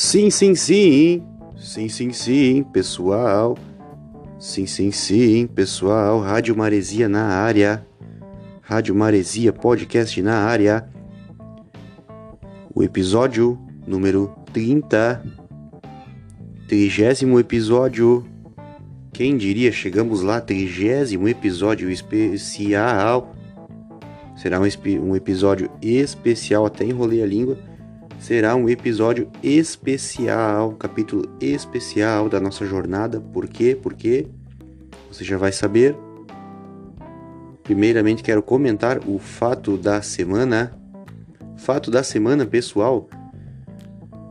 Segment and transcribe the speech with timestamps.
[0.00, 1.24] Sim, sim, sim.
[1.56, 3.58] Sim, sim, sim, pessoal.
[4.38, 6.20] Sim, sim, sim, pessoal.
[6.20, 7.84] Rádio Maresia na área.
[8.62, 10.88] Rádio Maresia Podcast na área.
[12.72, 13.58] O episódio
[13.88, 15.20] número 30.
[16.68, 18.24] Trigésimo episódio.
[19.12, 23.34] Quem diria, chegamos lá, trigésimo episódio especial.
[24.36, 24.68] Será um,
[25.02, 27.67] um episódio especial, até enrolei a língua
[28.18, 33.20] será um episódio especial, capítulo especial da nossa jornada.
[33.20, 33.78] Por quê?
[33.80, 34.26] Porque
[35.10, 35.96] você já vai saber.
[37.62, 40.72] Primeiramente, quero comentar o fato da semana.
[41.56, 43.08] Fato da semana, pessoal.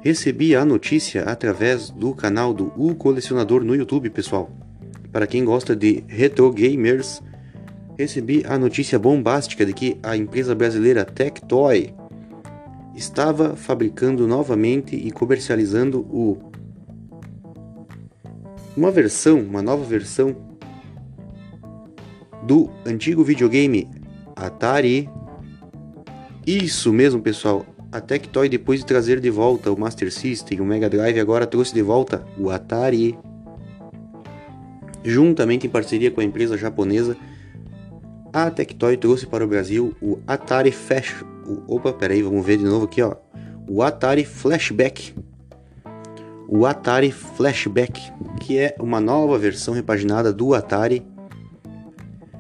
[0.01, 4.51] Recebi a notícia através do canal do O Colecionador no YouTube, pessoal.
[5.11, 7.21] Para quem gosta de retro gamers,
[7.97, 11.93] recebi a notícia bombástica de que a empresa brasileira Tectoy
[12.97, 16.51] estava fabricando novamente e comercializando o
[18.75, 20.35] uma versão, uma nova versão
[22.43, 23.87] do antigo videogame
[24.35, 25.09] Atari.
[26.45, 27.65] Isso mesmo, pessoal.
[27.91, 31.73] A Tectoy depois de trazer de volta o Master System, o Mega Drive, agora trouxe
[31.73, 33.17] de volta o Atari.
[35.03, 37.15] Juntamente em parceria com a empresa japonesa,
[38.33, 42.65] a Tectoy trouxe para o Brasil o Atari Flash o, opa, peraí, vamos ver de
[42.65, 43.15] novo aqui, ó.
[43.67, 45.15] O Atari Flashback.
[46.47, 48.01] O Atari Flashback,
[48.39, 51.05] que é uma nova versão repaginada do Atari.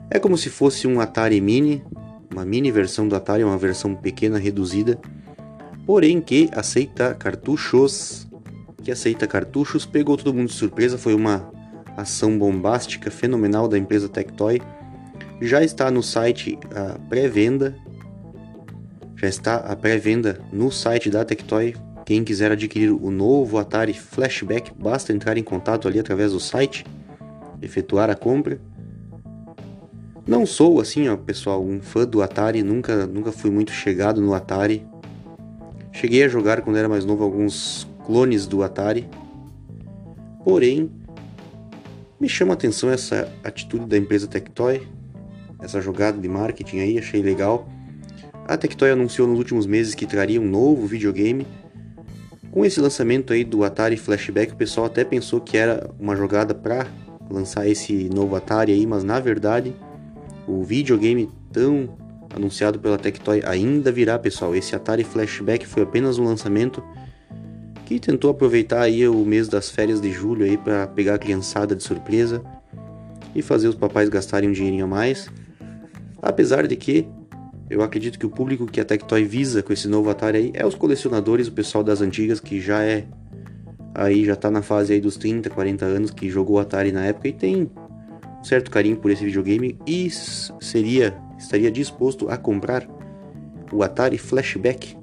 [0.09, 1.83] É como se fosse um Atari Mini,
[2.31, 4.99] uma mini versão do Atari, uma versão pequena, reduzida,
[5.85, 8.27] porém que aceita cartuchos,
[8.83, 11.51] que aceita cartuchos, pegou todo mundo de surpresa, foi uma
[11.97, 14.61] ação bombástica, fenomenal da empresa Tectoy.
[15.41, 17.75] Já está no site a pré-venda
[19.17, 21.75] já está a pré-venda no site da Tectoy.
[22.05, 26.85] Quem quiser adquirir o novo Atari Flashback, basta entrar em contato ali através do site,
[27.61, 28.61] efetuar a compra.
[30.25, 34.33] Não sou assim, ó, pessoal, um fã do Atari, nunca, nunca fui muito chegado no
[34.33, 34.85] Atari.
[35.91, 39.09] Cheguei a jogar quando era mais novo alguns clones do Atari.
[40.43, 40.91] Porém,
[42.19, 44.87] me chama a atenção essa atitude da empresa Tectoy,
[45.59, 47.67] essa jogada de marketing aí, achei legal.
[48.47, 51.45] A Tectoy anunciou nos últimos meses que traria um novo videogame.
[52.49, 56.55] Com esse lançamento aí do Atari Flashback, o pessoal até pensou que era uma jogada
[56.55, 56.87] para
[57.29, 59.75] lançar esse novo Atari aí, mas na verdade
[60.47, 61.89] o videogame tão
[62.33, 64.55] anunciado pela Tectoy ainda virá, pessoal.
[64.55, 66.81] Esse Atari Flashback foi apenas um lançamento
[67.85, 71.75] que tentou aproveitar aí o mês das férias de julho aí para pegar a criançada
[71.75, 72.41] de surpresa
[73.35, 75.29] e fazer os papais gastarem um dinheirinho a mais.
[76.21, 77.05] Apesar de que
[77.69, 80.65] eu acredito que o público que a Tectoy visa com esse novo Atari aí é
[80.65, 83.05] os colecionadores, o pessoal das antigas que já é
[83.93, 87.27] aí já tá na fase aí dos 30, 40 anos que jogou Atari na época
[87.27, 87.69] e tem
[88.39, 92.87] um certo carinho por esse videogame e seria estaria disposto a comprar
[93.71, 94.97] o Atari Flashback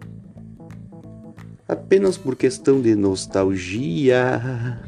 [1.69, 4.81] apenas por questão de nostalgia.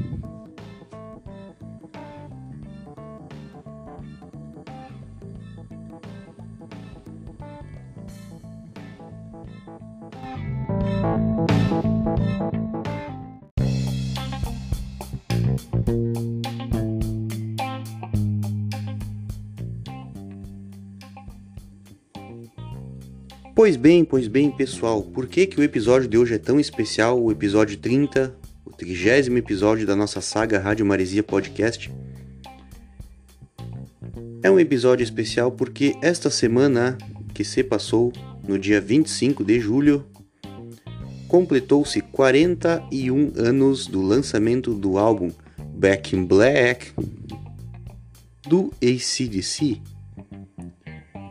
[23.66, 27.20] Pois bem, pois bem, pessoal, por que, que o episódio de hoje é tão especial,
[27.20, 28.32] o episódio 30,
[28.64, 31.92] o trigésimo episódio da nossa saga Rádio Maresia Podcast?
[34.40, 36.96] É um episódio especial porque esta semana
[37.34, 38.12] que se passou,
[38.46, 40.06] no dia 25 de julho,
[41.26, 45.32] completou-se 41 anos do lançamento do álbum
[45.74, 46.92] Back in Black
[48.46, 49.95] do ACDC.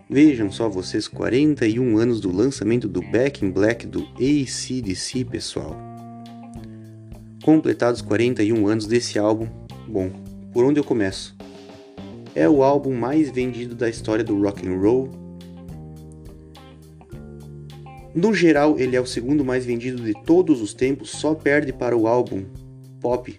[0.07, 5.75] Vejam só vocês, 41 anos do lançamento do Back in Black do ACDC, pessoal.
[7.44, 9.48] Completados 41 anos desse álbum,
[9.88, 10.12] bom,
[10.54, 11.36] por onde eu começo?
[12.36, 15.10] É o álbum mais vendido da história do rock and roll.
[18.13, 21.98] No geral, ele é o segundo mais vendido de todos os tempos, só perde para
[21.98, 22.46] o álbum
[23.02, 23.36] pop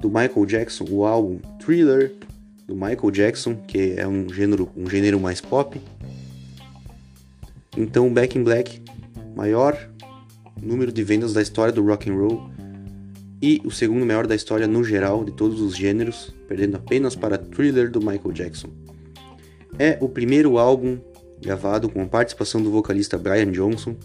[0.00, 2.12] do Michael Jackson, o álbum Thriller
[2.72, 5.78] do Michael Jackson, que é um gênero, um gênero mais pop.
[7.76, 8.82] Então, Back in Black,
[9.36, 9.78] maior
[10.60, 12.50] número de vendas da história do rock and roll
[13.40, 17.36] e o segundo maior da história no geral de todos os gêneros, perdendo apenas para
[17.36, 18.68] Thriller do Michael Jackson.
[19.78, 20.98] É o primeiro álbum
[21.40, 23.96] gravado com a participação do vocalista Brian Johnson,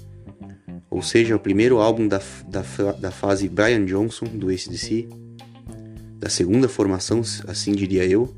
[0.90, 5.08] ou seja, o primeiro álbum da, da, da fase Brian Johnson do ACDC,
[6.18, 8.34] da segunda formação, assim diria eu.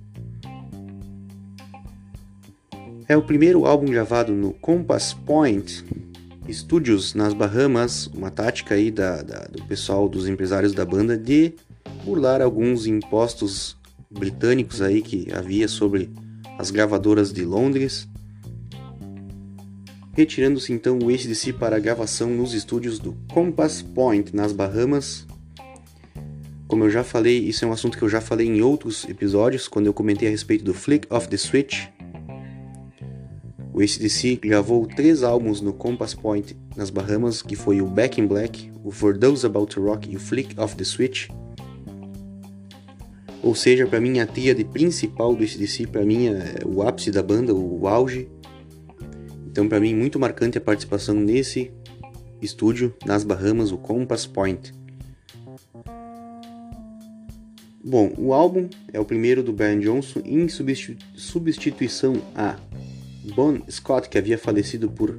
[3.09, 5.83] É o primeiro álbum gravado no Compass Point
[6.49, 11.53] Studios nas Bahamas, uma tática aí da, da, do pessoal, dos empresários da banda de
[12.05, 13.75] burlar alguns impostos
[14.11, 16.11] britânicos aí que havia sobre
[16.59, 18.07] as gravadoras de Londres
[20.13, 25.25] retirando-se então o ACDC para a gravação nos estúdios do Compass Point, nas Bahamas.
[26.67, 29.67] Como eu já falei, isso é um assunto que eu já falei em outros episódios,
[29.67, 31.87] quando eu comentei a respeito do Flick of the Switch.
[33.73, 38.27] O ACDC gravou três álbuns no Compass Point, nas Bahamas, que foi o Back in
[38.27, 41.29] Black, o For Those About to Rock e o Flick of the Switch.
[43.41, 47.23] Ou seja, para mim a tríade principal do ACDC, para mim é o ápice da
[47.23, 48.27] banda, o auge,
[49.59, 51.71] então, para mim, muito marcante a participação nesse
[52.41, 54.73] estúdio nas Bahamas, o Compass Point.
[57.83, 62.57] Bom, o álbum é o primeiro do Brian Johnson em substituição a
[63.29, 65.17] Bon Scott, que havia falecido por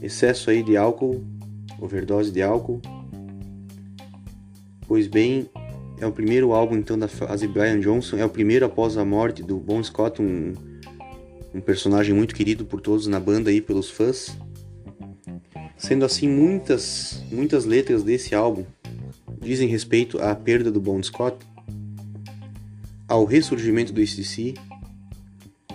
[0.00, 1.24] excesso aí de álcool,
[1.80, 2.80] overdose de álcool.
[4.86, 5.48] Pois bem,
[5.98, 9.42] é o primeiro álbum então da fase Brian Johnson, é o primeiro após a morte
[9.42, 10.52] do Bon Scott, um
[11.54, 14.36] um personagem muito querido por todos na banda e pelos fãs.
[15.76, 18.64] Sendo assim, muitas, muitas letras desse álbum
[19.40, 21.36] dizem respeito à perda do Bon Scott,
[23.06, 24.54] ao ressurgimento do ACDC.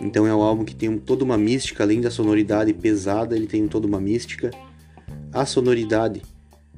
[0.08, 3.68] Então é um álbum que tem toda uma mística, além da sonoridade pesada, ele tem
[3.68, 4.52] toda uma mística.
[5.34, 6.22] A sonoridade,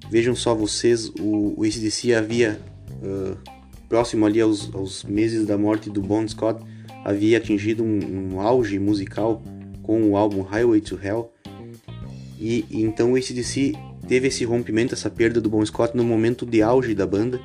[0.10, 2.60] vejam só vocês, o, o ACDC havia,
[3.04, 3.38] uh,
[3.88, 6.60] próximo ali aos, aos meses da morte do Bon Scott,
[7.06, 9.44] havia atingido um, um auge musical
[9.84, 11.32] com o álbum Highway to Hell.
[12.40, 13.74] E, então o ACDC
[14.08, 17.40] teve esse rompimento, essa perda do Bon Scott no momento de auge da banda.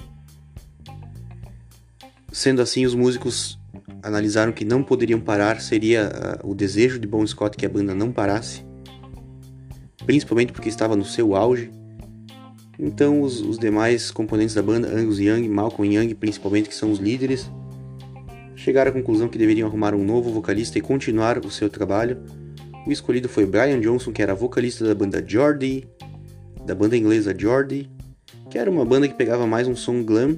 [2.33, 3.59] Sendo assim, os músicos
[4.05, 6.11] analisaram que não poderiam parar, seria
[6.45, 8.63] uh, o desejo de Bon Scott que a banda não parasse,
[10.05, 11.73] principalmente porque estava no seu auge.
[12.79, 16.99] Então, os, os demais componentes da banda, Angus Young, Malcolm Young, principalmente, que são os
[16.99, 17.51] líderes,
[18.57, 22.19] chegaram à conclusão que deveriam arrumar um novo vocalista e continuar o seu trabalho.
[22.87, 25.89] O escolhido foi Brian Johnson, que era vocalista da banda Geordie,
[26.67, 27.89] da banda inglesa Geordie,
[28.51, 30.37] que era uma banda que pegava mais um som glam.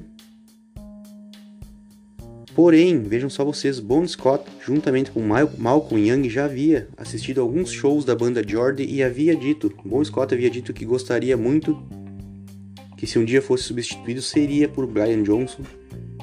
[2.56, 8.03] Porém, vejam só vocês, Bon Scott, juntamente com Malcolm Young, já havia assistido alguns shows
[8.03, 11.79] da banda Geordie e havia dito, Bon Scott havia dito que gostaria muito
[12.97, 15.64] que se um dia fosse substituído seria por Brian Johnson,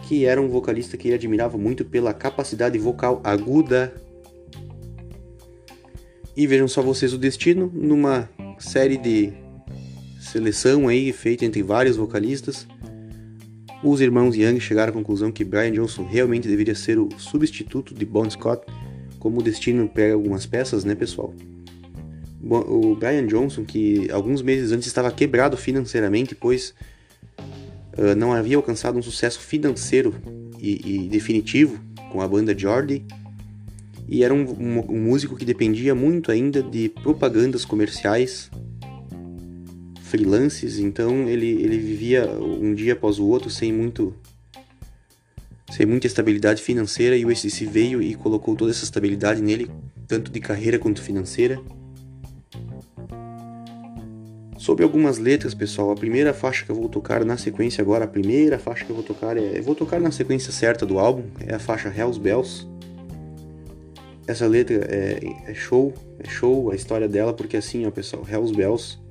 [0.07, 3.93] que era um vocalista que ele admirava muito pela capacidade vocal aguda.
[6.35, 8.27] E vejam só vocês o destino numa
[8.57, 9.31] série de
[10.19, 12.65] seleção aí feita entre vários vocalistas.
[13.83, 18.05] Os irmãos Young chegaram à conclusão que Brian Johnson realmente deveria ser o substituto de
[18.05, 18.65] Bon Scott,
[19.19, 21.33] como o destino pega algumas peças, né, pessoal?
[22.41, 26.73] O Brian Johnson, que alguns meses antes estava quebrado financeiramente, pois
[27.97, 30.15] uh, não havia alcançado um sucesso financeiro
[30.57, 31.77] e, e, definitivo
[32.09, 33.05] com a banda Jordi
[34.07, 38.49] e era um, um, um, músico que dependia muito ainda de propagandas comerciais
[40.13, 44.13] freelances, então ele, ele vivia um dia após o outro sem muito
[45.71, 49.71] sem muita estabilidade financeira e o SDC veio e colocou toda essa estabilidade nele,
[50.07, 51.59] tanto de carreira quanto financeira.
[54.55, 58.07] Sobre algumas letras, pessoal, a primeira faixa que eu vou tocar na sequência agora, a
[58.07, 59.57] primeira faixa que eu vou tocar é.
[59.57, 62.67] Eu vou tocar na sequência certa do álbum, é a faixa Hells Bells.
[64.27, 68.53] Essa letra é, é show, é show a história dela, porque assim, ó, pessoal, Hells
[68.55, 69.02] Bells.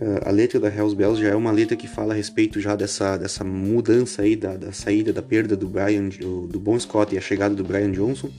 [0.00, 2.74] Uh, a letra da Hells Bells já é uma letra que fala a respeito já
[2.74, 7.14] dessa, dessa mudança aí, da, da saída, da perda do Brian, do, do Bon Scott
[7.14, 8.30] e a chegada do Brian Johnson.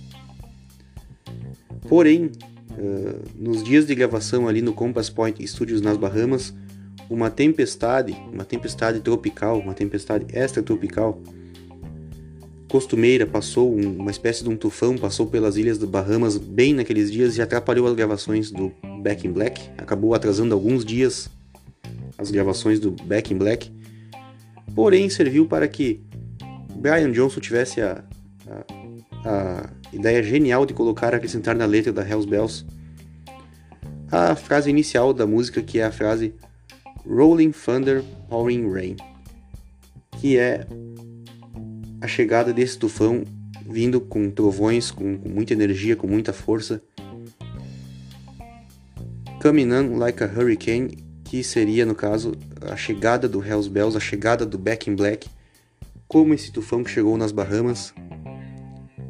[1.88, 2.32] Porém,
[2.76, 6.52] Uh, nos dias de gravação ali no Compass Point Studios nas Bahamas,
[7.08, 11.22] uma tempestade, uma tempestade tropical, uma tempestade extratropical
[12.68, 17.12] costumeira passou, um, uma espécie de um tufão passou pelas ilhas das Bahamas bem naqueles
[17.12, 18.72] dias e atrapalhou as gravações do
[19.04, 21.30] Back in Black, acabou atrasando alguns dias
[22.18, 23.72] as gravações do Back in Black,
[24.76, 26.02] porém serviu para que
[26.76, 28.04] Brian Johnson tivesse a,
[29.26, 32.66] a, a ideia genial de colocar, acrescentar na letra da Hells Bells
[34.12, 36.36] a frase inicial da música, que é a frase
[37.06, 38.96] Rolling Thunder Pouring Rain,
[40.20, 40.68] que é
[42.00, 43.24] a chegada desse tufão
[43.66, 46.82] vindo com trovões, com, com muita energia, com muita força,
[49.44, 50.96] Coming on like a hurricane,
[51.34, 55.28] que seria, no caso, a chegada do Hells Bells, a chegada do Back in Black,
[56.08, 57.92] como esse tufão que chegou nas Bahamas,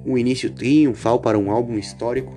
[0.06, 2.34] um início triunfal para um álbum histórico.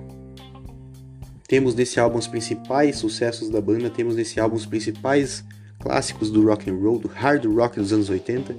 [1.47, 5.41] Temos nesse álbum os principais sucessos da banda, temos nesse álbum os principais
[5.79, 8.57] clássicos do rock and roll, do hard rock dos anos 80.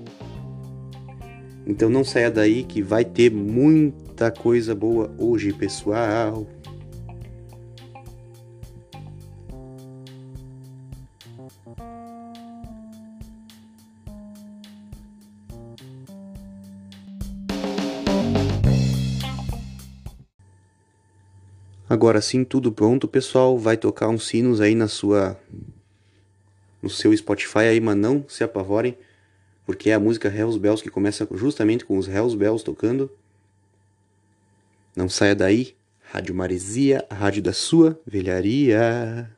[1.67, 6.47] Então não saia daí que vai ter muita coisa boa hoje, pessoal.
[21.89, 23.59] Agora sim, tudo pronto, pessoal.
[23.59, 25.39] Vai tocar uns sinos aí na sua
[26.83, 28.97] no seu Spotify aí, mas não se apavorem,
[29.67, 33.11] porque é a música Hells Bells que começa justamente com os Hells Bells tocando.
[34.95, 35.77] Não saia daí.
[36.11, 39.31] Rádio Maresia, a rádio da sua velharia.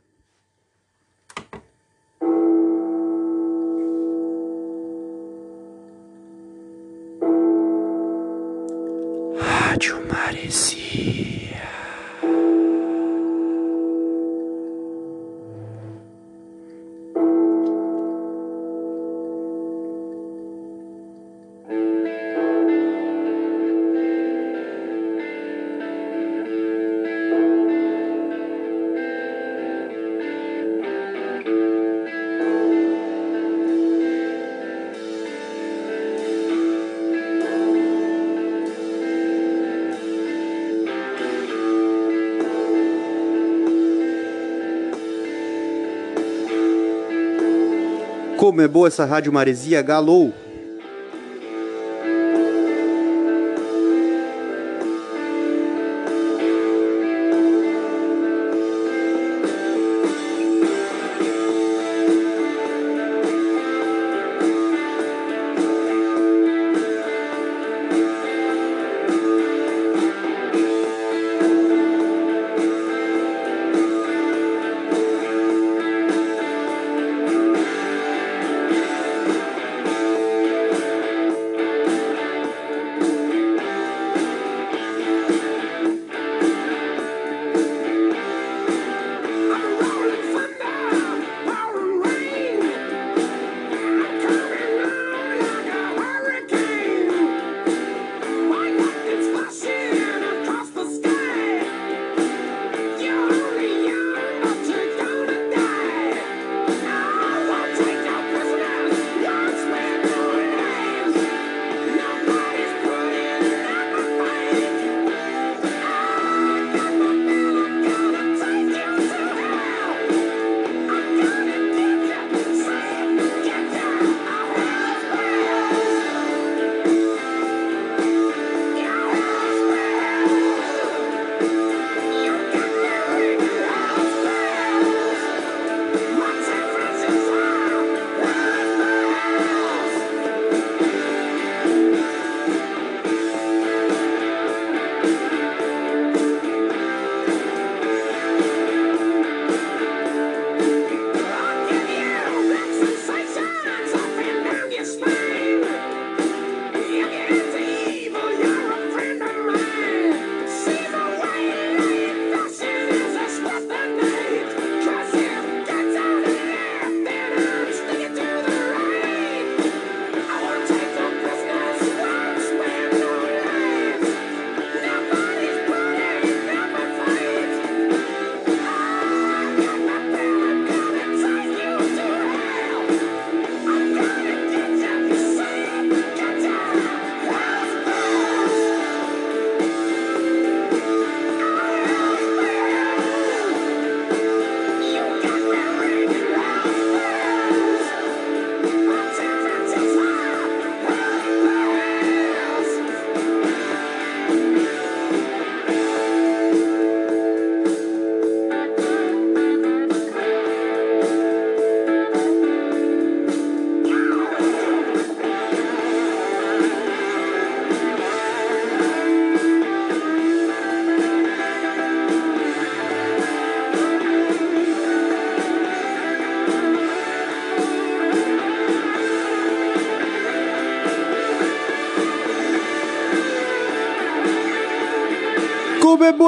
[9.36, 11.49] Rádio Maresia.
[48.40, 50.32] Como é boa essa rádio Maresia, galou!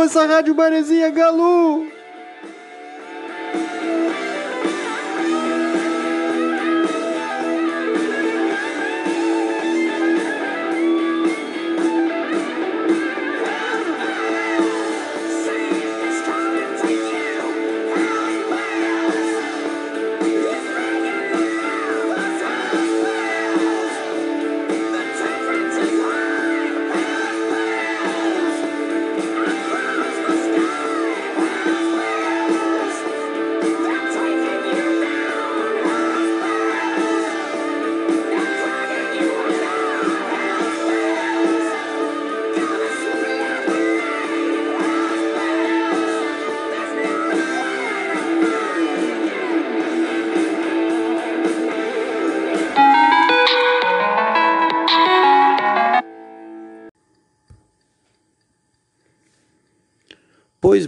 [0.02, 1.81] Essa rádio Maresia, Galo!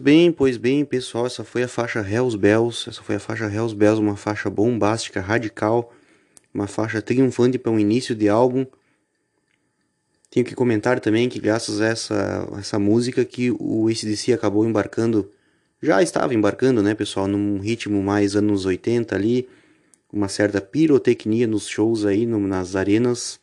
[0.04, 3.75] Bem, pois bem, pessoal, essa foi a faixa Hells Bells, essa foi a faixa Hells
[3.75, 5.90] Bells, uma faixa bombástica, radical,
[6.52, 8.66] uma faixa triunfante para um início de álbum.
[10.30, 15.30] Tenho que comentar também que graças a essa, essa música que o ACDC acabou embarcando,
[15.80, 19.49] já estava embarcando, né, pessoal, num ritmo mais anos 80 ali,
[20.12, 23.40] uma certa pirotecnia nos shows aí, no, nas arenas.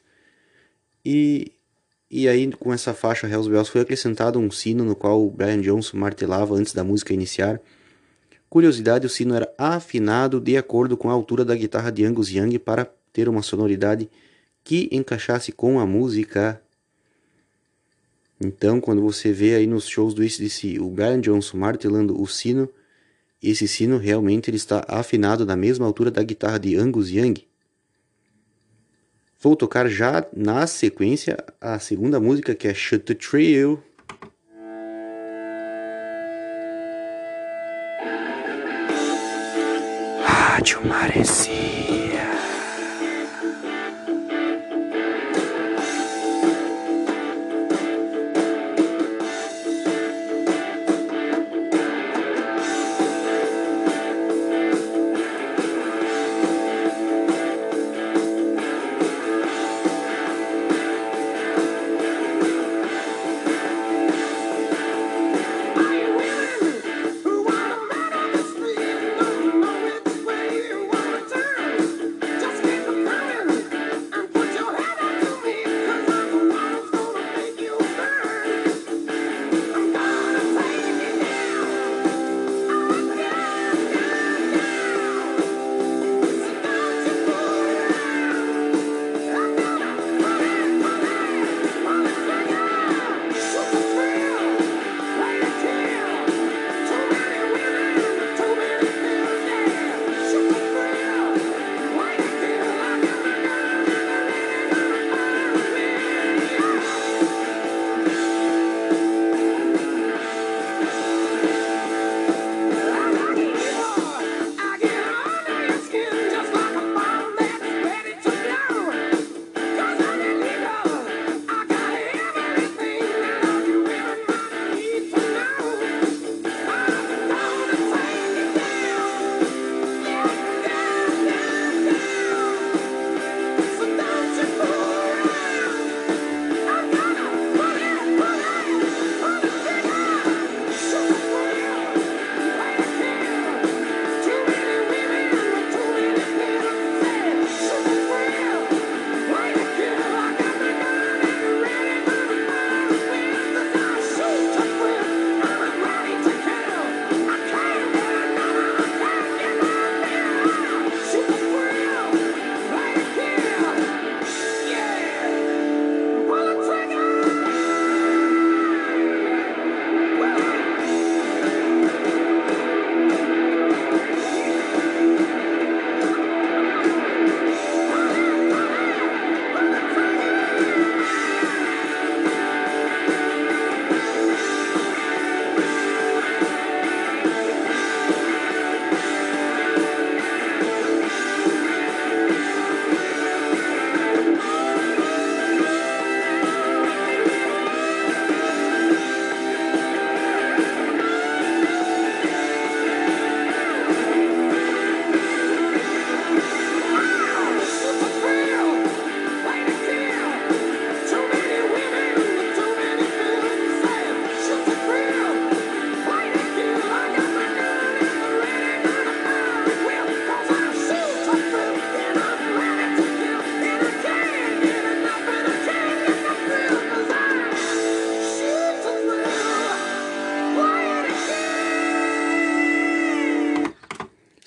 [1.04, 1.52] E,
[2.12, 5.62] e aí com essa faixa Hells Bells foi acrescentado um sino no qual o Brian
[5.62, 7.62] Johnson martelava antes da música iniciar.
[8.50, 12.60] Curiosidade, o sino era afinado de acordo com a altura da guitarra de Angus Young
[12.60, 14.10] para ter uma sonoridade
[14.62, 16.62] que encaixasse com a música.
[18.42, 22.68] Então, quando você vê aí nos shows do ACDC o Brian Johnson martelando o sino,
[23.42, 27.51] esse sino realmente ele está afinado na mesma altura da guitarra de Angus Young.
[29.42, 33.82] Vou tocar já na sequência a segunda música que é Shut the Trail.
[40.24, 41.81] Rádio Maresia.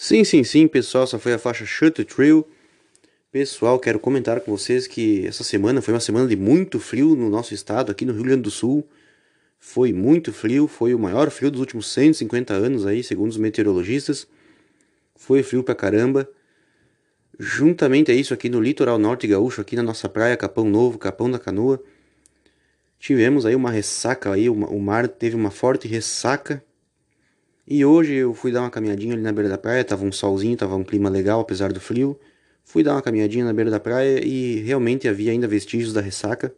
[0.06, 2.46] Sim, sim, sim, pessoal, essa foi a faixa Shut the Trail.
[3.32, 7.30] Pessoal, quero comentar com vocês que essa semana foi uma semana de muito frio no
[7.30, 8.86] nosso estado, aqui no Rio Grande do Sul.
[9.58, 14.26] Foi muito frio, foi o maior frio dos últimos 150 anos aí, segundo os meteorologistas.
[15.16, 16.28] Foi frio pra caramba.
[17.38, 21.30] Juntamente a isso aqui no litoral norte gaúcho, aqui na nossa praia Capão Novo, Capão
[21.30, 21.82] da Canoa,
[22.98, 26.62] tivemos aí uma ressaca aí, o mar teve uma forte ressaca
[27.66, 30.56] e hoje eu fui dar uma caminhadinha ali na beira da praia, tava um solzinho,
[30.56, 32.18] tava um clima legal apesar do frio.
[32.64, 36.54] Fui dar uma caminhadinha na beira da praia e realmente havia ainda vestígios da ressaca.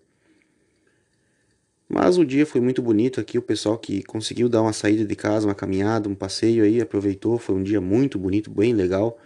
[1.89, 5.15] Mas o dia foi muito bonito aqui, o pessoal que conseguiu dar uma saída de
[5.15, 9.19] casa, uma caminhada, um passeio aí, aproveitou, foi um dia muito bonito, bem legal.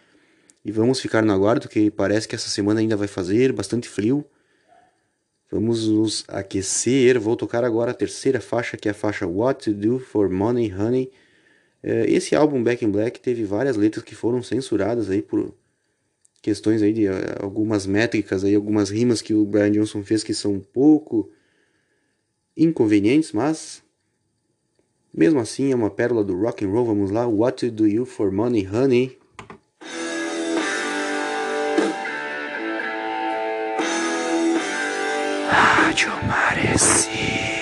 [0.63, 4.25] E vamos ficar no aguardo, que parece que essa semana ainda vai fazer bastante frio.
[5.51, 7.19] Vamos nos aquecer.
[7.19, 10.73] Vou tocar agora a terceira faixa, que é a faixa What to Do for Money
[10.73, 11.11] Honey.
[11.83, 15.55] É, esse álbum Back in Black teve várias letras que foram censuradas aí por
[16.43, 20.35] questões aí de eh, algumas métricas aí, algumas rimas que o Brian Johnson fez que
[20.35, 21.31] são um pouco
[22.57, 23.83] inconvenientes, mas
[25.13, 26.87] mesmo assim é uma pérola do rock and roll.
[26.87, 29.19] Vamos lá, What to Do You for Money Honey?
[35.49, 37.60] Rádio Maresia.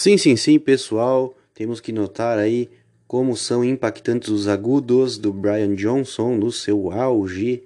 [0.00, 2.70] Sim, sim, sim, pessoal, temos que notar aí
[3.08, 7.64] como são impactantes os agudos do Brian Johnson no seu auge.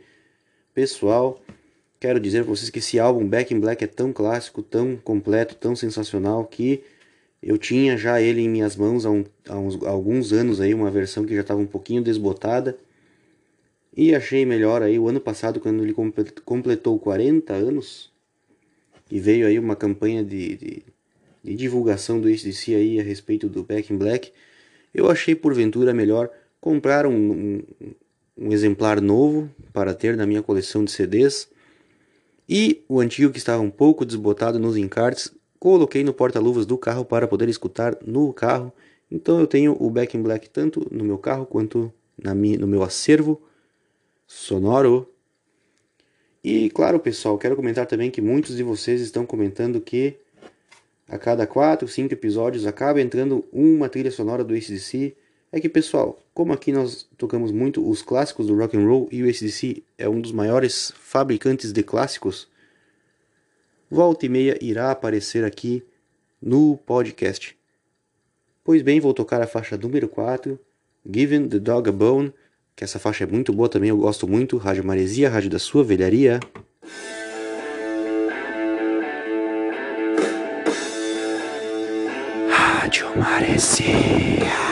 [0.72, 1.38] Pessoal,
[2.00, 5.54] quero dizer para vocês que esse álbum Back in Black é tão clássico, tão completo,
[5.56, 6.82] tão sensacional que
[7.42, 10.72] eu tinha já ele em minhas mãos há, um, há, uns, há alguns anos aí,
[10.72, 12.78] uma versão que já estava um pouquinho desbotada.
[13.94, 15.94] E achei melhor aí o ano passado, quando ele
[16.46, 18.10] completou 40 anos,
[19.10, 20.91] e veio aí uma campanha de, de
[21.42, 24.32] de divulgação do ACDC aí a respeito do Back in Black,
[24.94, 27.62] eu achei porventura melhor comprar um, um,
[28.36, 31.48] um exemplar novo para ter na minha coleção de CDs
[32.48, 37.04] e o antigo que estava um pouco desbotado nos encartes coloquei no porta-luvas do carro
[37.04, 38.72] para poder escutar no carro
[39.10, 42.66] Então eu tenho o Back in Black tanto no meu carro quanto na minha, no
[42.66, 43.40] meu acervo
[44.26, 45.08] sonoro.
[46.42, 50.16] E claro, pessoal, quero comentar também que muitos de vocês estão comentando que
[51.12, 55.14] a cada 4, 5 episódios acaba entrando uma trilha sonora do ACDC.
[55.52, 59.22] É que, pessoal, como aqui nós tocamos muito os clássicos do rock and roll e
[59.22, 62.48] o ACDC é um dos maiores fabricantes de clássicos,
[63.90, 65.84] volta e meia irá aparecer aqui
[66.40, 67.54] no podcast.
[68.64, 70.58] Pois bem, vou tocar a faixa número 4,
[71.06, 72.32] Giving the Dog a Bone,
[72.74, 75.84] que essa faixa é muito boa também, eu gosto muito, Rádio Maresia, Rádio da Sua
[75.84, 76.40] Velharia.
[82.92, 84.71] Rádio Maresia.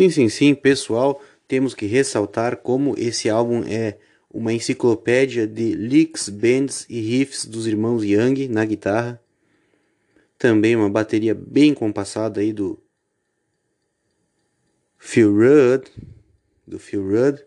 [0.00, 3.98] Sim, sim, sim, pessoal, temos que ressaltar como esse álbum é
[4.32, 9.22] uma enciclopédia de licks, bends e riffs dos irmãos Young na guitarra.
[10.38, 12.82] Também uma bateria bem compassada aí do
[14.96, 15.86] Phil Rudd,
[16.66, 17.44] do Phil Rudd.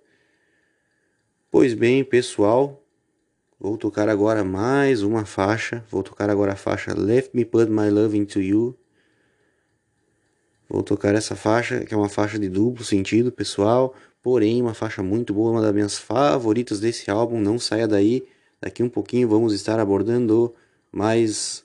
[1.50, 2.86] Pois bem, pessoal,
[3.60, 5.84] vou tocar agora mais uma faixa.
[5.90, 8.78] Vou tocar agora a faixa Let Me Put My Love Into You
[10.74, 13.94] Vou tocar essa faixa, que é uma faixa de duplo sentido, pessoal.
[14.24, 17.40] Porém, uma faixa muito boa, uma das minhas favoritas desse álbum.
[17.40, 18.26] Não saia daí.
[18.60, 20.52] Daqui um pouquinho vamos estar abordando
[20.92, 21.64] mais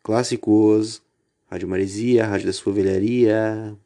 [0.00, 1.02] clássicos.
[1.50, 3.76] Rádio Maresia, Rádio da Sua Velharia,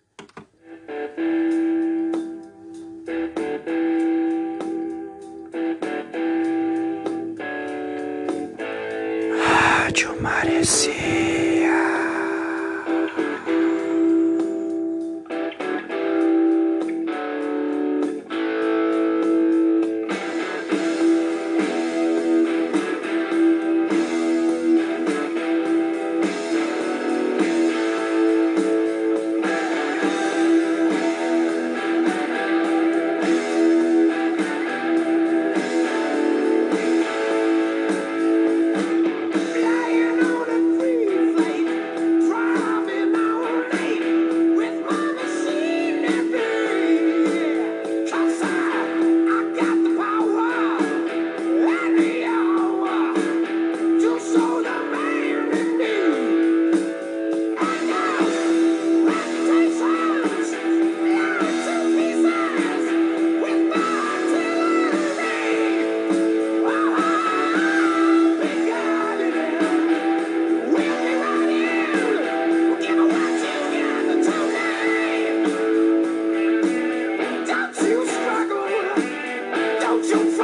[80.03, 80.40] Don't you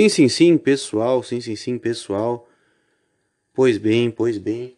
[0.00, 2.48] Sim, sim, sim, pessoal, sim, sim, sim, pessoal.
[3.52, 4.74] Pois bem, pois bem.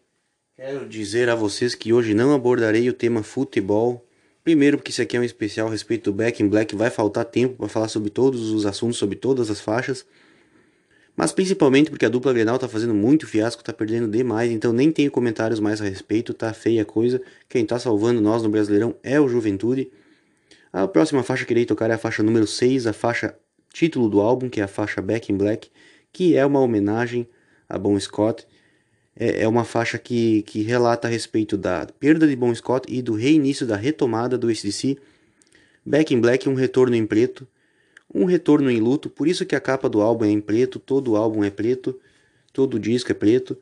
[0.53, 4.05] Quero dizer a vocês que hoje não abordarei o tema futebol.
[4.43, 7.23] Primeiro, porque isso aqui é um especial a respeito do Back in Black, vai faltar
[7.23, 10.05] tempo para falar sobre todos os assuntos, sobre todas as faixas.
[11.15, 14.91] Mas principalmente porque a dupla Grenal tá fazendo muito fiasco, tá perdendo demais, então nem
[14.91, 17.21] tenho comentários mais a respeito, tá feia a coisa.
[17.47, 19.89] Quem tá salvando nós no Brasileirão é o Juventude.
[20.73, 23.33] A próxima faixa que irei tocar é a faixa número 6, a faixa
[23.73, 25.69] título do álbum, que é a faixa Back in Black,
[26.13, 27.27] que é uma homenagem
[27.67, 28.45] a Bon Scott.
[29.15, 33.01] É, é uma faixa que, que relata a respeito da perda de Bon Scott e
[33.01, 34.97] do reinício da retomada do ACDC.
[35.85, 37.45] Back in Black, um retorno em preto,
[38.13, 41.11] um retorno em luto, por isso que a capa do álbum é em preto, todo
[41.11, 41.99] o álbum é preto,
[42.53, 43.57] todo o disco é preto,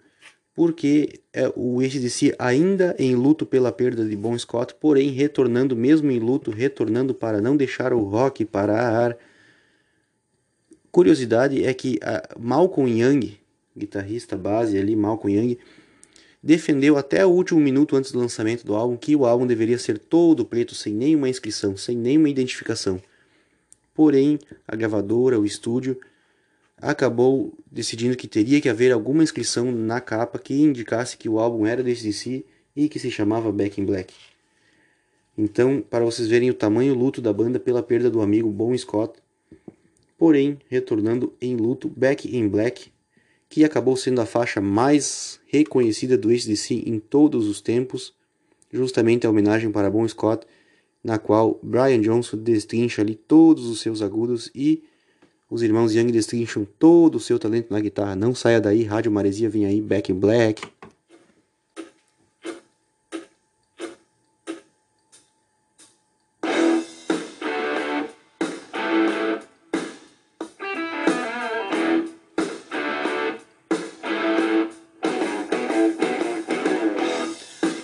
[0.53, 6.11] porque é, o ACDC ainda em luto pela perda de Bon Scott, porém retornando mesmo
[6.11, 9.17] em luto, retornando para não deixar o rock parar.
[10.91, 13.37] Curiosidade é que a Malcolm Young,
[13.75, 15.57] guitarrista base ali, Malcolm Young,
[16.43, 19.97] defendeu até o último minuto antes do lançamento do álbum que o álbum deveria ser
[19.97, 23.01] todo preto, sem nenhuma inscrição, sem nenhuma identificação.
[23.93, 25.97] Porém, a gravadora, o estúdio,
[26.77, 31.65] acabou decidindo que teria que haver alguma inscrição na capa que indicasse que o álbum
[31.65, 32.43] era desse DC
[32.75, 34.13] e que se chamava Back in Black.
[35.37, 39.20] Então, para vocês verem o tamanho luto da banda pela perda do amigo Bon Scott,
[40.21, 42.91] porém retornando em luto Back in Black,
[43.49, 48.13] que acabou sendo a faixa mais reconhecida do ACDC em todos os tempos,
[48.71, 50.45] justamente a homenagem para Bon Scott,
[51.03, 54.83] na qual Brian Johnson destrincha ali todos os seus agudos e
[55.49, 58.15] os irmãos Young destrincham todo o seu talento na guitarra.
[58.15, 60.61] Não saia daí, Rádio Maresia vem aí, Back in Black.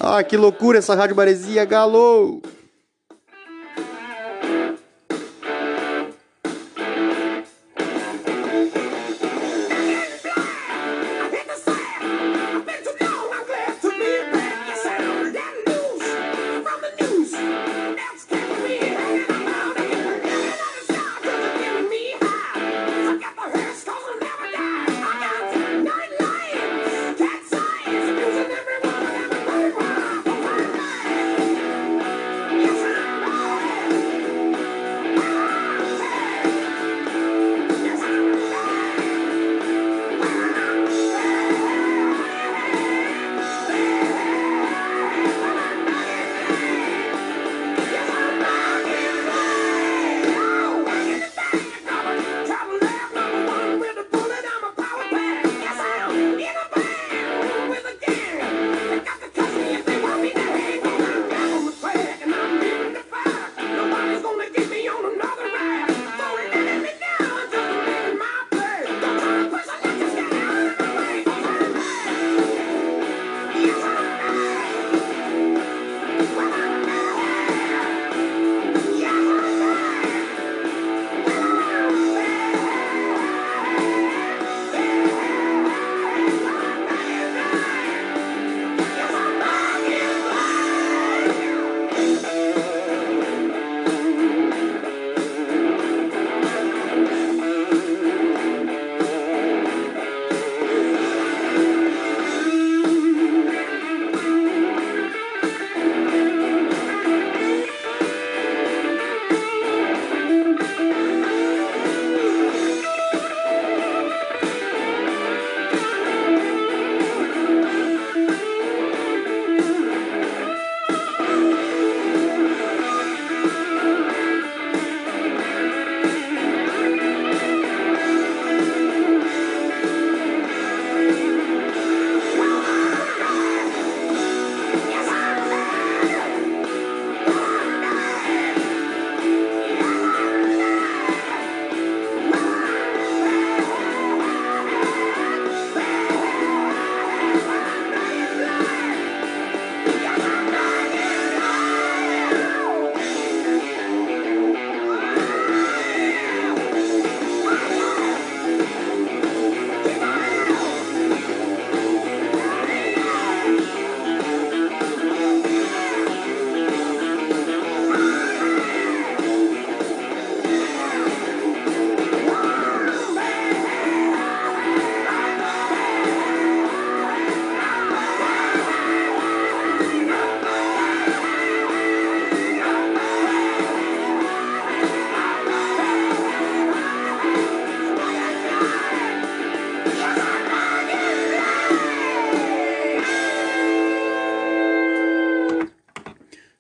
[0.09, 2.41] Ah, que loucura essa Rádio Maresia, galo!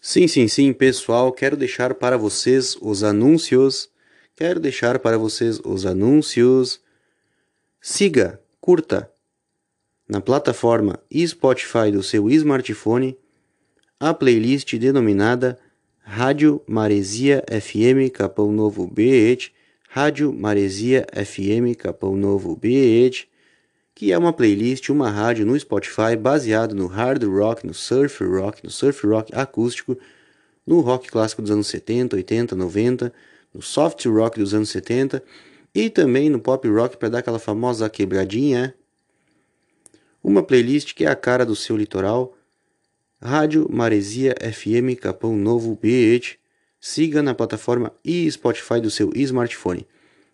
[0.09, 3.89] Sim, sim, sim, pessoal, quero deixar para vocês os anúncios.
[4.37, 6.79] Quero deixar para vocês os anúncios.
[7.81, 9.11] Siga, curta
[10.07, 13.17] na plataforma Spotify do seu smartphone
[13.99, 15.59] a playlist denominada
[15.99, 19.51] Rádio Maresia FM Capão Novo BH,
[19.89, 23.27] Rádio Maresia FM Capão Novo BH,
[23.97, 28.63] que é uma playlist, uma rádio no Spotify baseado no hard rock, no surf rock,
[28.63, 29.97] no surf rock acústico,
[30.67, 33.11] no rock clássico dos anos 70, 80, 90,
[33.51, 35.23] no soft rock dos anos 70
[35.73, 38.75] e também no pop rock para dar aquela famosa quebradinha.
[40.23, 42.37] Uma playlist que é a cara do seu litoral.
[43.19, 46.37] Rádio Maresia FM Capão Novo BH.
[46.79, 49.87] Siga na plataforma e Spotify do seu smartphone.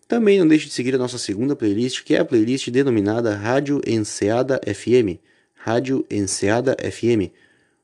[0.06, 3.80] Também não deixe de seguir a nossa segunda playlist, que é a playlist denominada Rádio
[3.86, 5.18] Enseada FM.
[5.54, 7.32] Rádio Enseada FM.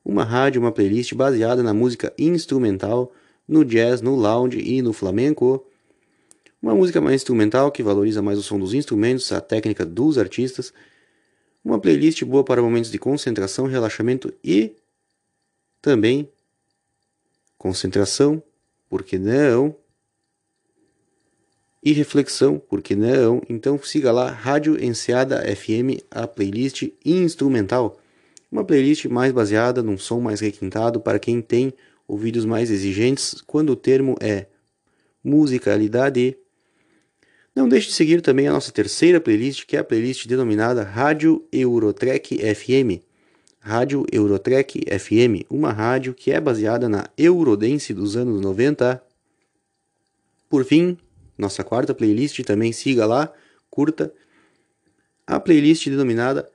[0.04, 3.12] Uma rádio, uma playlist baseada na música instrumental,
[3.48, 5.66] no jazz, no lounge e no flamenco.
[6.60, 10.74] Uma música mais instrumental que valoriza mais o som dos instrumentos, a técnica dos artistas.
[11.64, 14.74] Uma playlist boa para momentos de concentração, relaxamento e
[15.80, 16.28] também
[17.56, 18.42] concentração,
[18.90, 19.74] por que não?
[21.82, 23.40] E reflexão, por que não?
[23.48, 27.98] Então siga lá Rádio Enseada FM, a playlist instrumental.
[28.52, 31.72] Uma playlist mais baseada num som mais requintado para quem tem
[32.06, 34.46] ouvidos mais exigentes, quando o termo é
[35.24, 36.36] musicalidade.
[37.56, 41.46] Não deixe de seguir também a nossa terceira playlist, que é a playlist denominada Rádio
[41.50, 43.02] Eurotrek FM.
[43.58, 49.02] Rádio Eurotrek FM, uma rádio que é baseada na Eurodance dos anos 90.
[50.48, 50.98] Por fim,
[51.40, 53.32] nossa quarta playlist também siga lá,
[53.70, 54.12] curta
[55.26, 56.48] a playlist denominada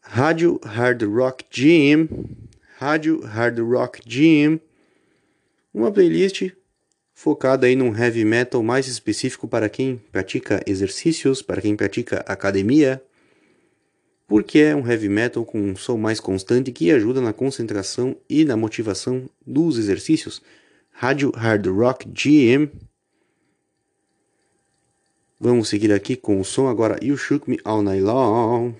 [0.00, 2.08] Rádio Hard Rock Gym,
[2.76, 4.60] Rádio Hard Rock Gym,
[5.72, 6.50] uma playlist
[7.14, 13.02] focada aí num heavy metal mais específico para quem pratica exercícios, para quem pratica academia,
[14.26, 18.44] porque é um heavy metal com um som mais constante que ajuda na concentração e
[18.44, 20.42] na motivação dos exercícios.
[20.90, 22.70] Rádio Hard Rock GM.
[25.44, 28.74] Vamos seguir aqui com o som agora You Shook Me All Night Long.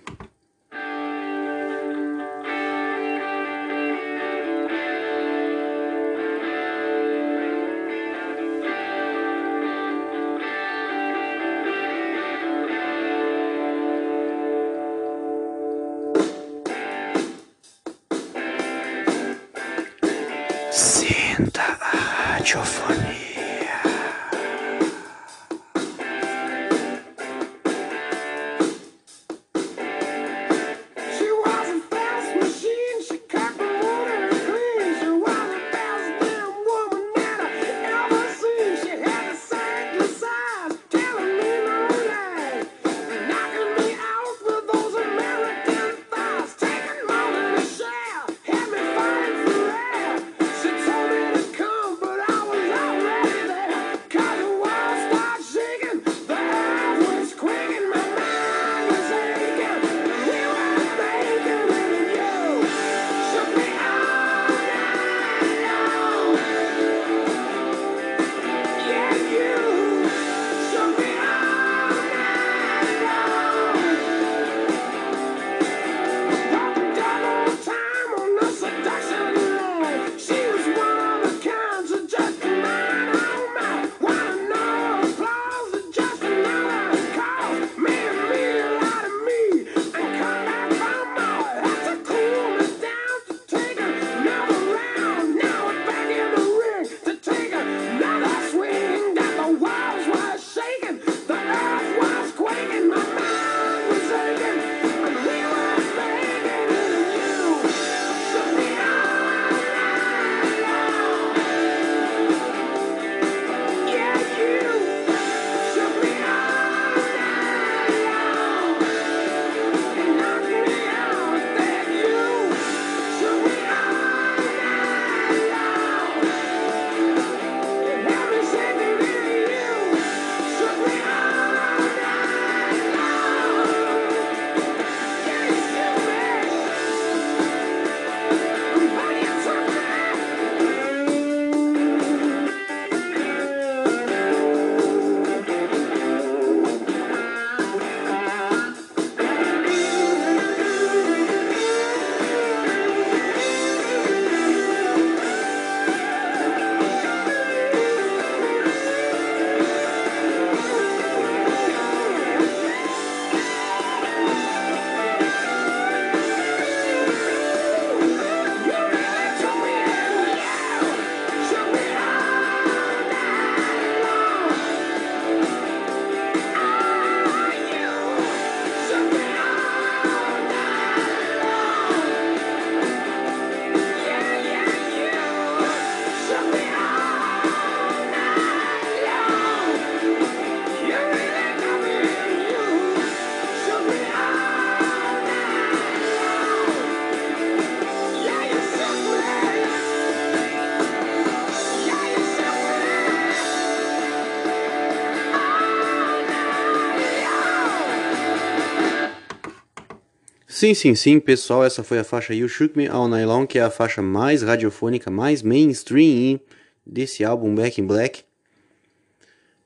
[210.62, 213.58] Sim, sim, sim, pessoal, essa foi a faixa You Shook Me All Night Long, que
[213.58, 216.38] é a faixa mais radiofônica, mais mainstream
[216.86, 218.22] desse álbum Back in Black.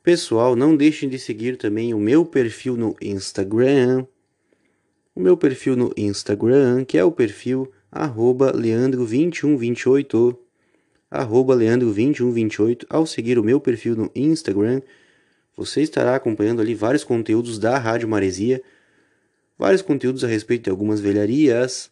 [0.03, 4.07] Pessoal, não deixem de seguir também o meu perfil no Instagram.
[5.15, 10.35] O meu perfil no Instagram, que é o perfil arroba leandro2128
[11.11, 14.81] arroba leandro2128 ao seguir o meu perfil no Instagram
[15.57, 18.63] você estará acompanhando ali vários conteúdos da Rádio Maresia
[19.59, 21.91] vários conteúdos a respeito de algumas velharias.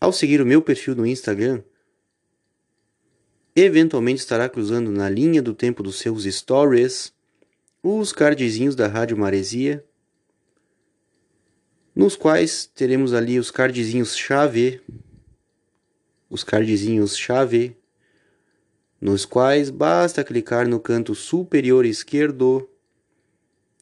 [0.00, 1.62] Ao seguir o meu perfil no Instagram
[3.54, 7.12] eventualmente estará cruzando na linha do tempo dos seus stories
[7.82, 9.84] os cardzinhos da Rádio Maresia
[11.98, 14.80] nos quais teremos ali os cardzinhos chave,
[16.30, 17.76] os cardzinhos chave,
[19.00, 22.70] nos quais basta clicar no canto superior esquerdo,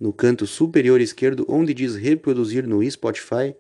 [0.01, 3.55] no canto superior esquerdo onde diz reproduzir no Spotify.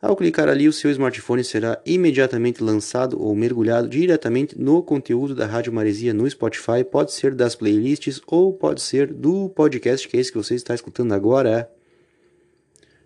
[0.00, 5.46] Ao clicar ali, o seu smartphone será imediatamente lançado ou mergulhado diretamente no conteúdo da
[5.46, 6.82] Rádio Maresia no Spotify.
[6.88, 10.74] Pode ser das playlists ou pode ser do podcast que é esse que você está
[10.74, 11.70] escutando agora.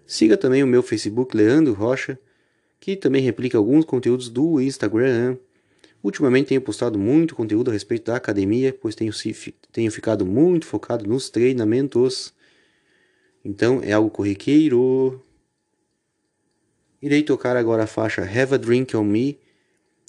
[0.07, 2.18] Siga também o meu Facebook, Leandro Rocha,
[2.80, 5.37] que também replica alguns conteúdos do Instagram.
[6.07, 9.12] Ultimamente tenho postado muito conteúdo a respeito da academia, pois tenho,
[9.72, 12.32] tenho ficado muito focado nos treinamentos.
[13.44, 15.20] Então é algo corriqueiro.
[17.02, 19.40] Irei tocar agora a faixa Have a Drink on Me,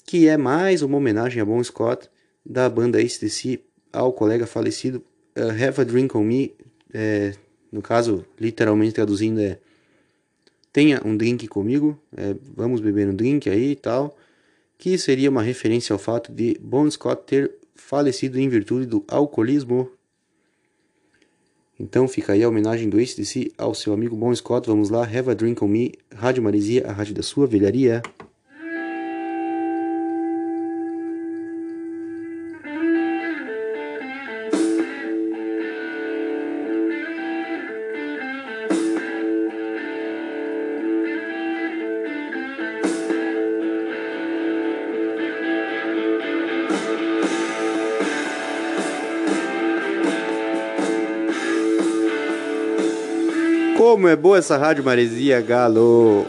[0.06, 2.08] que é mais uma homenagem a Bon Scott
[2.46, 5.04] da banda ACDC ao colega falecido.
[5.36, 6.54] Uh, Have a Drink on Me,
[6.94, 7.34] é,
[7.72, 9.58] no caso, literalmente traduzindo, é
[10.72, 14.16] tenha um drink comigo, é, vamos beber um drink aí e tal,
[14.78, 19.90] que seria uma referência ao fato de Bon Scott ter falecido em virtude do alcoolismo.
[21.78, 24.68] Então fica aí a homenagem do ACDC ao seu amigo Bon Scott.
[24.68, 28.02] Vamos lá, Have a Drink on Me, Rádio Maresia, a rádio da sua velharia.
[53.98, 56.24] Como é boa essa rádio Maresia, galo!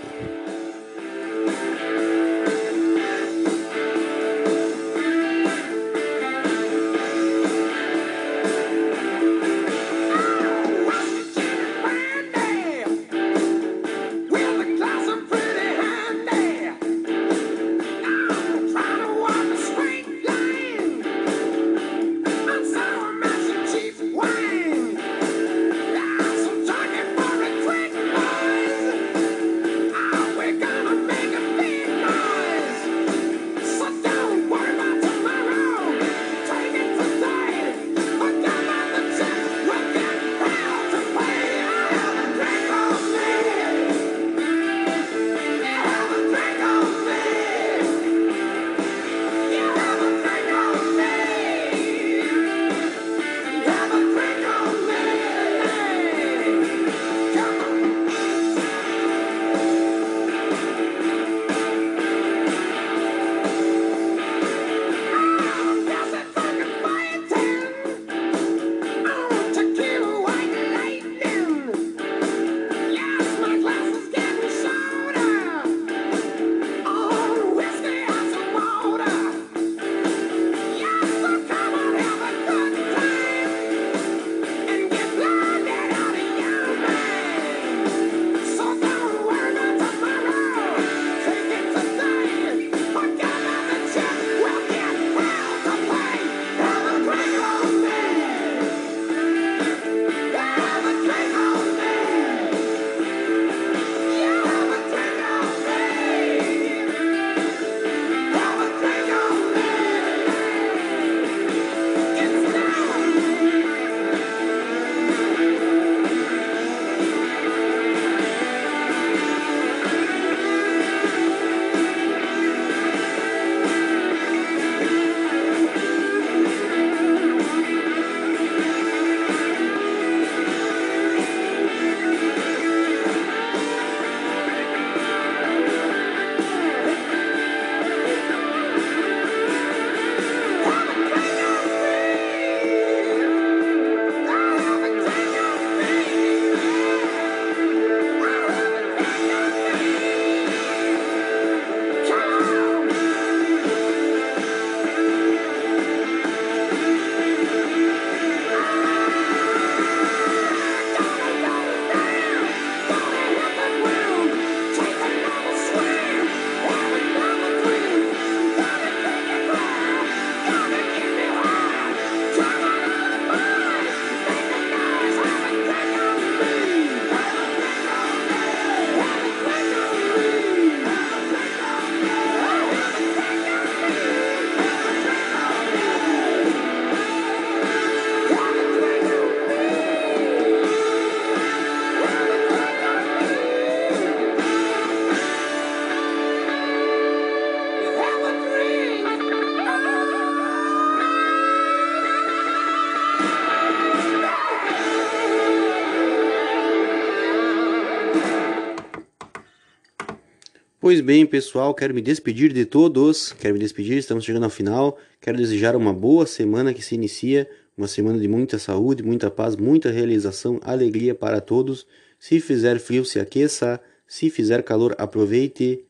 [210.90, 213.32] Pois bem, pessoal, quero me despedir de todos.
[213.34, 214.98] Quero me despedir, estamos chegando ao final.
[215.22, 219.56] Quero desejar uma boa semana que se inicia, uma semana de muita saúde, muita paz,
[219.56, 221.86] muita realização, alegria para todos.
[222.18, 223.80] Se fizer frio, se aqueça.
[224.08, 225.86] Se fizer calor, aproveite.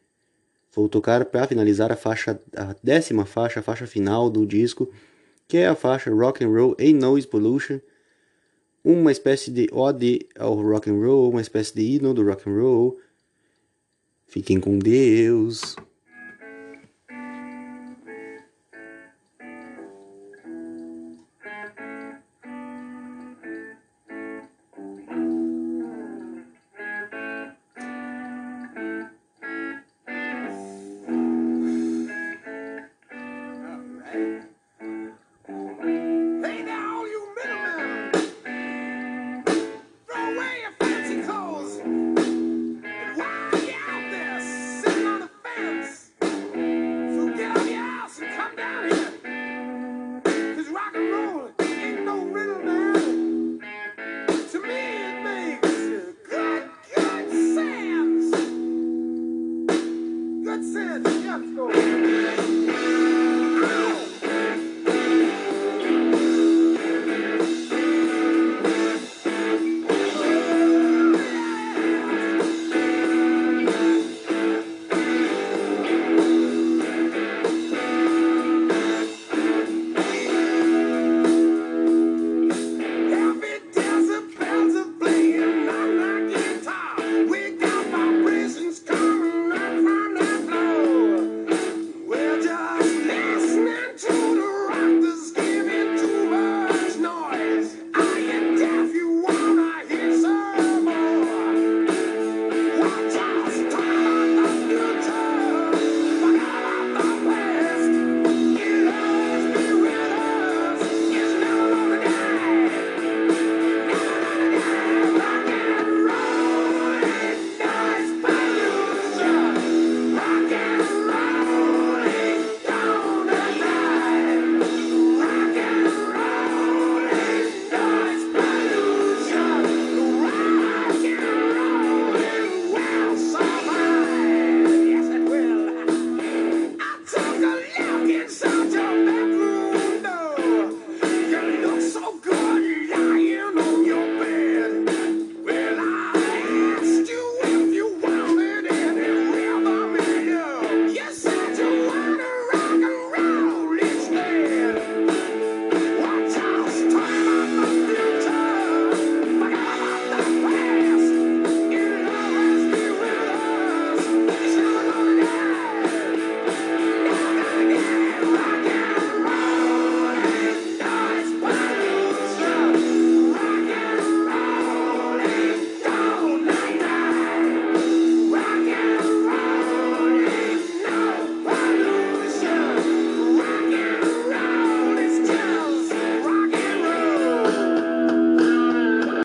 [0.76, 4.92] Vou tocar para finalizar a faixa, a décima faixa, a faixa final do disco,
[5.48, 7.80] que é a faixa Rock and Roll e Noise Pollution,
[8.84, 12.54] uma espécie de ode ao rock and roll, uma espécie de hino do rock and
[12.54, 12.98] roll.
[14.30, 15.76] Fiquem com Deus.